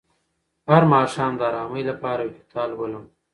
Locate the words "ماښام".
0.93-1.31